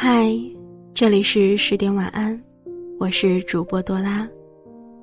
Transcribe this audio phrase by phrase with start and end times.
[0.00, 0.32] 嗨，
[0.94, 2.40] 这里是十点晚安，
[3.00, 4.28] 我是主播多拉，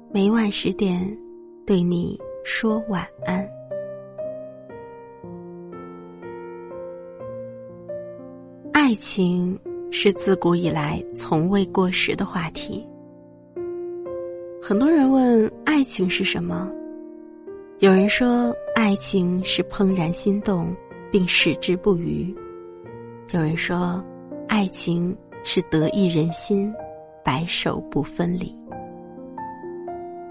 [0.09, 1.05] 每晚十点
[1.67, 3.45] 对你说晚安。
[8.71, 9.59] 爱情
[9.91, 12.81] 是自古以来从未过时的话题。
[14.61, 16.71] 很多人问爱情是什么，
[17.79, 20.73] 有人说爱情是怦然心动
[21.11, 22.33] 并矢志不渝，
[23.33, 24.01] 有人说。
[24.55, 26.73] 爱情是得一人心，
[27.25, 28.57] 白首不分离。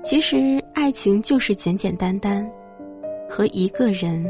[0.03, 2.51] 其实，爱情就是简简单单，
[3.29, 4.25] 和一个人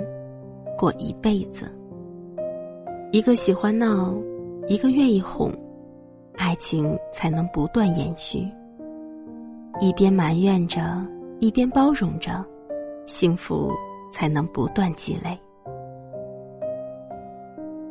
[0.77, 1.73] 过一辈子。
[3.13, 4.13] 一个喜欢闹，
[4.67, 5.49] 一个愿意哄，
[6.37, 8.45] 爱情才能不断延续。
[9.79, 11.07] 一边埋怨着，
[11.39, 12.45] 一边包容着，
[13.07, 13.71] 幸福
[14.13, 15.39] 才能不断积累。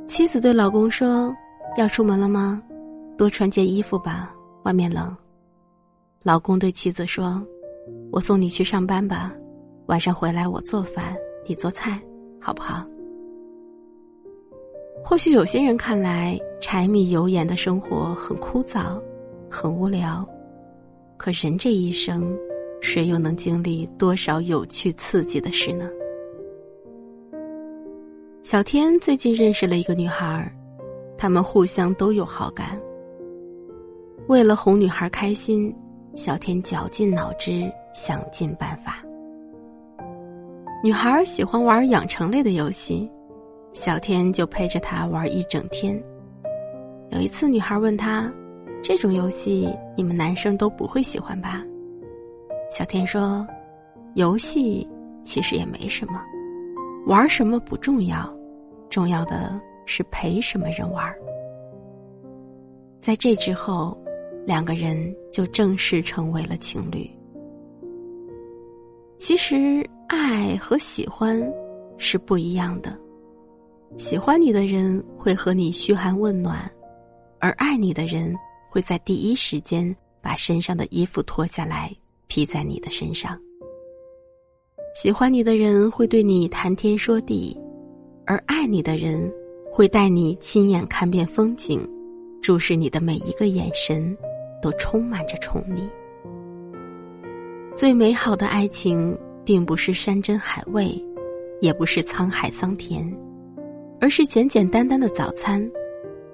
[0.06, 1.34] 妻子对老公说。
[1.76, 2.62] 要出门了吗？
[3.18, 5.16] 多穿件衣服吧，外面冷。
[6.22, 7.42] 老公对妻子说
[8.12, 9.34] ：“我送你去上班吧，
[9.88, 11.16] 晚上回来我做饭，
[11.48, 12.00] 你做菜，
[12.40, 12.86] 好不好？”
[15.04, 19.02] 或许有些人看来柴米油盐的生活很枯燥，
[19.50, 20.28] 很无聊，
[21.18, 22.38] 可人这一生，
[22.82, 25.90] 谁又能经历多少有趣刺激的事呢？
[28.44, 30.52] 小天最近认识了一个女孩儿。
[31.24, 32.78] 他们互相都有好感。
[34.28, 35.74] 为了哄女孩开心，
[36.16, 39.02] 小天绞尽脑汁，想尽办法。
[40.84, 43.10] 女孩喜欢玩养成类的游戏，
[43.72, 45.98] 小天就陪着她玩一整天。
[47.12, 48.30] 有一次，女孩问他
[48.84, 51.64] ：“这种游戏你们男生都不会喜欢吧？”
[52.70, 53.48] 小天说
[54.16, 54.86] ：“游戏
[55.24, 56.22] 其实也没什么，
[57.08, 58.30] 玩什么不重要，
[58.90, 61.14] 重要的。”是陪什么人玩？
[63.02, 63.98] 在这之后，
[64.46, 67.10] 两个人就正式成为了情侣。
[69.18, 71.42] 其实，爱和喜欢
[71.98, 72.98] 是不一样的。
[73.98, 76.70] 喜欢你的人会和你嘘寒问暖，
[77.40, 78.34] 而爱你的人
[78.70, 81.94] 会在第一时间把身上的衣服脱下来
[82.28, 83.40] 披在你的身上。
[84.96, 87.58] 喜欢你的人会对你谈天说地，
[88.26, 89.32] 而爱你的人。
[89.76, 91.82] 会带你亲眼看遍风景，
[92.44, 94.16] 注视你的每一个眼神，
[94.62, 95.90] 都充满着宠溺。
[97.76, 101.04] 最美好的爱情，并不是山珍海味，
[101.60, 103.04] 也不是沧海桑田，
[104.00, 105.68] 而是简简单单的早餐，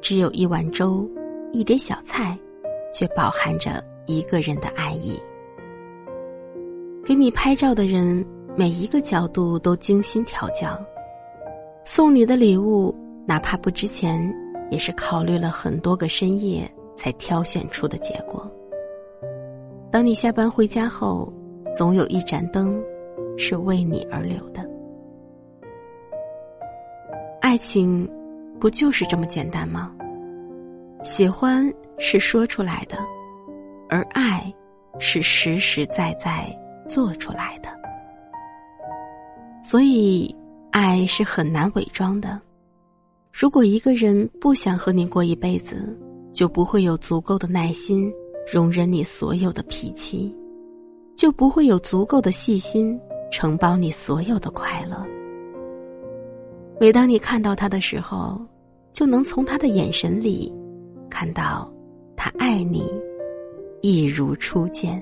[0.01, 1.09] 只有一碗粥，
[1.53, 2.38] 一碟小菜，
[2.94, 5.17] 却饱含着一个人的爱意。
[7.06, 8.25] 给你拍照的人，
[8.57, 10.77] 每一个角度都精心调教，
[11.85, 12.94] 送你的礼物。
[13.29, 14.19] 哪怕不值钱，
[14.72, 16.67] 也是考虑了很多个深夜
[16.97, 18.51] 才挑选出的结果。
[19.91, 21.31] 当你下班回家后，
[21.72, 22.84] 总有一盏灯
[23.38, 24.68] 是为你而留的。
[27.39, 28.09] 爱情
[28.59, 29.95] 不就是这么简单吗？
[31.03, 32.97] 喜欢是说出来的，
[33.89, 34.51] 而爱
[34.97, 36.51] 是实实在在
[36.89, 37.69] 做出来的。
[39.63, 40.35] 所以，
[40.72, 42.41] 爱是很难伪装的。
[43.31, 45.97] 如果一个人不想和你过一辈子，
[46.34, 48.12] 就不会有足够的耐心
[48.51, 50.35] 容忍你所有的脾气，
[51.16, 53.00] 就不会有足够的细心
[53.31, 55.06] 承包你所有的快乐。
[56.79, 58.41] 每当你看到他的时候，
[58.94, 60.53] 就能从他的眼神里
[61.09, 61.72] 看到
[62.16, 62.91] 他爱你，
[63.81, 65.01] 一如初见。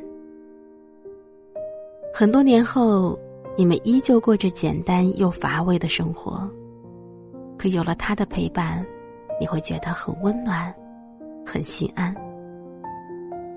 [2.14, 3.18] 很多年后，
[3.56, 6.48] 你们依旧过着简单又乏味的生活。
[7.57, 8.85] 可有了他的陪伴，
[9.40, 10.73] 你会觉得很温暖，
[11.45, 12.16] 很心安。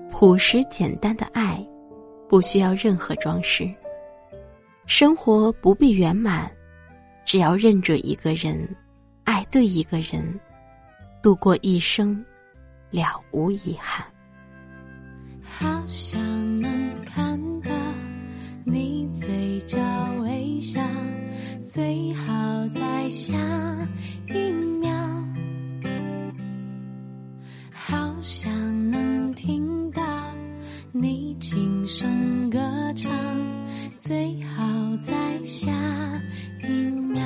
[0.09, 1.65] 朴实简单的爱，
[2.27, 3.69] 不需要任何装饰。
[4.87, 6.51] 生活不必圆满，
[7.23, 8.67] 只要认准一个人，
[9.23, 10.37] 爱对一个人，
[11.21, 12.23] 度过一生，
[12.89, 14.05] 了无遗憾。
[15.43, 16.19] 好想
[31.01, 32.59] 你轻声歌
[32.95, 33.11] 唱。
[33.97, 34.63] 最好
[34.99, 35.11] 在
[35.43, 35.71] 下
[36.61, 36.67] 一
[37.11, 37.25] 秒，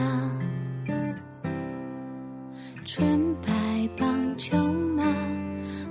[2.85, 3.51] 纯白
[3.97, 4.55] 棒球
[4.95, 5.03] 帽，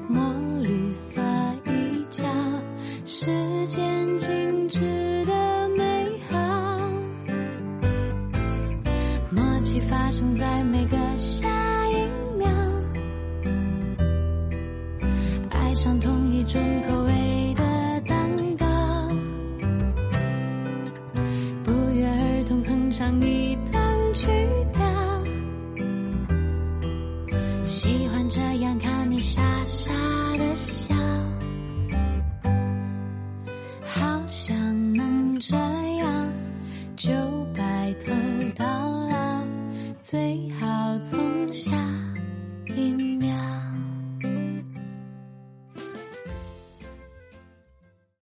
[0.08, 0.32] 墨
[0.62, 1.20] 绿色
[1.66, 2.24] 衣角，
[3.04, 4.80] 时间静止
[5.26, 6.38] 的美好，
[9.30, 9.78] 默契。
[9.82, 11.46] 发生在每个夏
[27.66, 29.92] 喜欢这样看你傻傻
[30.36, 30.94] 的笑，
[33.84, 36.32] 好想能这样
[36.96, 37.12] 就
[37.56, 38.12] 白头
[38.54, 38.64] 到
[39.08, 39.44] 老，
[40.00, 41.72] 最好从下
[42.66, 43.34] 一秒。